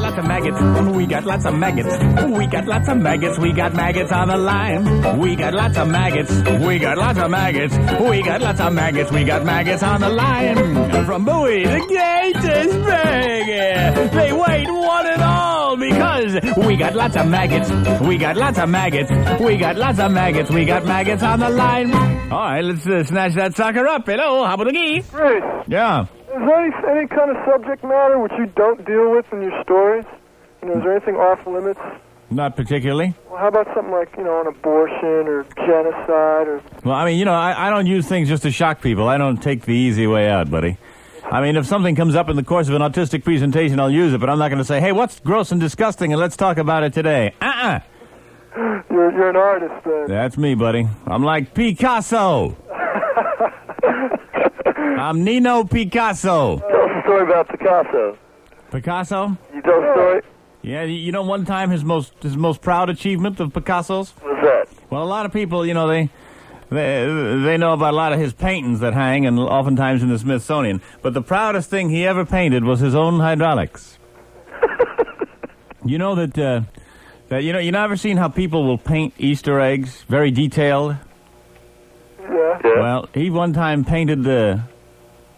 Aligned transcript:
Lots 0.00 0.18
of 0.18 0.24
maggots. 0.24 0.60
We 0.96 1.06
got 1.06 1.24
lots 1.24 1.44
of 1.44 1.54
maggots. 1.54 1.96
We 2.36 2.46
got 2.46 2.66
lots 2.66 2.88
of 2.88 2.96
maggots. 2.98 3.38
We 3.38 3.52
got 3.52 3.74
maggots 3.74 4.12
on 4.12 4.28
the 4.28 4.36
line. 4.36 5.18
We 5.18 5.36
got 5.36 5.54
lots 5.54 5.76
of 5.76 5.88
maggots. 5.88 6.30
We 6.66 6.78
got 6.78 6.96
lots 6.98 7.18
of 7.18 7.30
maggots. 7.30 7.76
We 8.00 8.22
got 8.22 8.40
lots 8.40 8.60
of 8.60 8.72
maggots. 8.72 9.10
We 9.12 9.24
got 9.24 9.44
maggots 9.44 9.82
on 9.82 10.00
the 10.00 10.08
line. 10.08 11.04
From 11.04 11.24
Bowie 11.24 11.64
to 11.64 11.78
Gaithersburg. 11.80 14.10
They 14.12 14.32
wait 14.32 14.68
one 14.70 15.06
and 15.06 15.22
all 15.22 15.76
because 15.76 16.56
we 16.66 16.76
got 16.76 16.94
lots 16.94 17.16
of 17.16 17.28
maggots. 17.28 17.70
We 18.00 18.16
got 18.18 18.36
lots 18.36 18.58
of 18.58 18.68
maggots. 18.68 19.10
We 19.40 19.56
got 19.58 19.76
lots 19.76 19.98
of 20.00 20.10
maggots. 20.12 20.50
We 20.50 20.64
got 20.64 20.84
maggots 20.86 21.22
on 21.22 21.40
the 21.40 21.50
line. 21.50 21.92
All 22.32 22.38
right, 22.40 22.64
let's 22.64 22.86
uh, 22.86 23.04
snatch 23.04 23.34
that 23.34 23.54
sucker 23.54 23.86
up. 23.86 24.06
Hello, 24.06 24.44
how 24.44 24.54
about 24.54 24.72
the? 24.72 25.02
Yeah. 25.68 26.06
Is 26.40 26.46
there 26.46 26.60
any, 26.64 27.00
any 27.00 27.06
kind 27.06 27.30
of 27.30 27.36
subject 27.44 27.84
matter 27.84 28.18
which 28.18 28.32
you 28.38 28.46
don't 28.46 28.84
deal 28.86 29.10
with 29.10 29.30
in 29.32 29.42
your 29.42 29.62
stories? 29.62 30.06
You 30.62 30.68
know, 30.68 30.78
is 30.78 30.82
there 30.82 30.96
anything 30.96 31.16
off 31.16 31.46
limits? 31.46 31.80
Not 32.30 32.56
particularly. 32.56 33.14
Well, 33.28 33.38
how 33.38 33.48
about 33.48 33.66
something 33.74 33.92
like, 33.92 34.16
you 34.16 34.24
know, 34.24 34.40
an 34.40 34.46
abortion 34.46 35.28
or 35.28 35.44
genocide 35.56 36.48
or... 36.48 36.62
Well, 36.84 36.94
I 36.94 37.04
mean, 37.04 37.18
you 37.18 37.24
know, 37.24 37.34
I, 37.34 37.66
I 37.66 37.70
don't 37.70 37.86
use 37.86 38.06
things 38.06 38.28
just 38.28 38.44
to 38.44 38.50
shock 38.50 38.80
people. 38.80 39.08
I 39.08 39.18
don't 39.18 39.42
take 39.42 39.66
the 39.66 39.74
easy 39.74 40.06
way 40.06 40.30
out, 40.30 40.50
buddy. 40.50 40.78
I 41.24 41.42
mean, 41.42 41.56
if 41.56 41.66
something 41.66 41.94
comes 41.94 42.14
up 42.14 42.30
in 42.30 42.36
the 42.36 42.42
course 42.42 42.68
of 42.68 42.74
an 42.74 42.82
autistic 42.82 43.22
presentation, 43.22 43.78
I'll 43.78 43.90
use 43.90 44.12
it, 44.14 44.18
but 44.18 44.30
I'm 44.30 44.38
not 44.38 44.48
going 44.48 44.58
to 44.58 44.64
say, 44.64 44.80
hey, 44.80 44.92
what's 44.92 45.20
gross 45.20 45.52
and 45.52 45.60
disgusting, 45.60 46.12
and 46.12 46.20
let's 46.20 46.36
talk 46.36 46.56
about 46.56 46.84
it 46.84 46.92
today. 46.92 47.34
Uh-uh. 47.40 47.80
You're, 48.90 49.12
you're 49.12 49.30
an 49.30 49.36
artist, 49.36 49.84
then. 49.84 50.06
That's 50.08 50.36
me, 50.36 50.54
buddy. 50.56 50.88
I'm 51.06 51.22
like 51.22 51.54
Picasso. 51.54 52.56
I'm 55.00 55.24
Nino 55.24 55.64
Picasso. 55.64 56.58
Tell 56.58 56.82
us 56.82 56.90
a 56.94 57.02
story 57.04 57.22
about 57.22 57.48
Picasso. 57.48 58.18
Picasso? 58.70 59.38
You 59.54 59.62
tell 59.62 59.82
a 59.82 59.92
story? 59.94 60.22
Yeah, 60.60 60.82
you 60.82 61.10
know, 61.10 61.22
one 61.22 61.46
time 61.46 61.70
his 61.70 61.82
most 61.82 62.12
his 62.22 62.36
most 62.36 62.60
proud 62.60 62.90
achievement 62.90 63.40
of 63.40 63.54
Picasso's. 63.54 64.10
What's 64.20 64.42
that? 64.42 64.68
Well, 64.90 65.02
a 65.02 65.08
lot 65.08 65.24
of 65.24 65.32
people, 65.32 65.64
you 65.64 65.72
know, 65.72 65.88
they 65.88 66.10
they 66.68 67.06
they 67.44 67.56
know 67.56 67.72
about 67.72 67.94
a 67.94 67.96
lot 67.96 68.12
of 68.12 68.18
his 68.18 68.34
paintings 68.34 68.80
that 68.80 68.92
hang, 68.92 69.24
and 69.24 69.38
oftentimes 69.38 70.02
in 70.02 70.10
the 70.10 70.18
Smithsonian. 70.18 70.82
But 71.00 71.14
the 71.14 71.22
proudest 71.22 71.70
thing 71.70 71.88
he 71.88 72.06
ever 72.06 72.26
painted 72.26 72.64
was 72.64 72.80
his 72.80 72.94
own 72.94 73.20
hydraulics. 73.20 73.98
you 75.86 75.96
know 75.96 76.14
that 76.14 76.38
uh, 76.38 76.60
that 77.30 77.42
you 77.42 77.54
know 77.54 77.58
you 77.58 77.72
never 77.72 77.96
seen 77.96 78.18
how 78.18 78.28
people 78.28 78.64
will 78.64 78.76
paint 78.76 79.14
Easter 79.16 79.60
eggs 79.60 80.02
very 80.10 80.30
detailed. 80.30 80.96
Yeah. 82.20 82.60
Yeah. 82.62 82.80
Well, 82.80 83.08
he 83.14 83.30
one 83.30 83.54
time 83.54 83.82
painted 83.82 84.24
the 84.24 84.62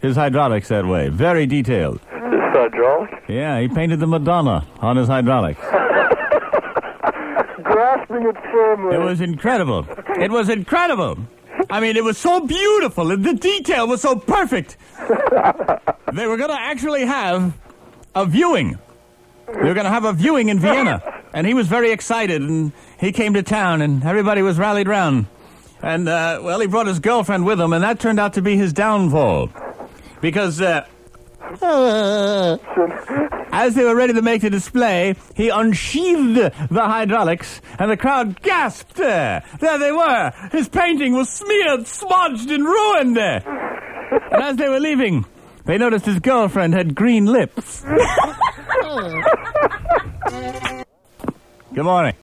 his 0.00 0.16
hydraulics 0.16 0.68
that 0.68 0.86
way, 0.86 1.08
very 1.08 1.46
detailed. 1.46 2.00
This 2.00 2.40
hydraulic? 2.52 3.10
Yeah, 3.28 3.60
he 3.60 3.68
painted 3.68 4.00
the 4.00 4.06
Madonna 4.06 4.66
on 4.80 4.96
his 4.96 5.08
hydraulics. 5.08 5.60
Grasping 7.62 8.22
it 8.26 8.36
firmly. 8.50 8.96
It 8.96 9.00
was 9.00 9.20
incredible. 9.20 9.86
It 10.18 10.30
was 10.30 10.48
incredible. 10.48 11.18
I 11.70 11.80
mean, 11.80 11.96
it 11.96 12.04
was 12.04 12.16
so 12.16 12.40
beautiful, 12.40 13.10
and 13.10 13.24
the 13.24 13.34
detail 13.34 13.86
was 13.86 14.00
so 14.02 14.16
perfect. 14.16 14.76
They 16.10 16.26
were 16.26 16.38
going 16.38 16.48
to 16.48 16.58
actually 16.58 17.04
have 17.04 17.52
a 18.14 18.24
viewing. 18.24 18.78
They 19.46 19.68
were 19.68 19.74
going 19.74 19.84
to 19.84 19.90
have 19.90 20.06
a 20.06 20.14
viewing 20.14 20.48
in 20.48 20.58
Vienna, 20.58 21.02
and 21.34 21.46
he 21.46 21.52
was 21.52 21.68
very 21.68 21.90
excited, 21.92 22.40
and 22.40 22.72
he 22.98 23.12
came 23.12 23.34
to 23.34 23.42
town, 23.42 23.82
and 23.82 24.02
everybody 24.02 24.40
was 24.40 24.58
rallied 24.58 24.88
round. 24.88 25.26
And, 25.82 26.08
uh, 26.08 26.40
well, 26.42 26.60
he 26.60 26.66
brought 26.66 26.86
his 26.86 26.98
girlfriend 26.98 27.44
with 27.44 27.60
him, 27.60 27.74
and 27.74 27.84
that 27.84 28.00
turned 28.00 28.18
out 28.18 28.32
to 28.34 28.42
be 28.42 28.56
his 28.56 28.72
downfall. 28.72 29.50
Because, 30.20 30.60
uh, 30.60 30.84
as 33.52 33.74
they 33.74 33.84
were 33.84 33.94
ready 33.94 34.12
to 34.12 34.22
make 34.22 34.42
the 34.42 34.50
display, 34.50 35.14
he 35.34 35.48
unsheathed 35.48 36.36
the 36.70 36.82
hydraulics, 36.82 37.60
and 37.78 37.90
the 37.90 37.96
crowd 37.96 38.40
gasped. 38.42 38.98
Uh, 39.00 39.40
There 39.60 39.78
they 39.78 39.92
were. 39.92 40.32
His 40.52 40.68
painting 40.68 41.14
was 41.14 41.28
smeared, 41.30 41.86
smudged, 41.86 42.50
and 42.50 42.64
ruined. 42.64 43.16
And 43.18 44.42
as 44.42 44.56
they 44.56 44.68
were 44.68 44.80
leaving, 44.80 45.24
they 45.64 45.78
noticed 45.78 46.06
his 46.06 46.18
girlfriend 46.20 46.74
had 46.74 46.94
green 46.94 47.26
lips. 47.26 47.84
Good 51.74 51.84
morning. 51.84 52.14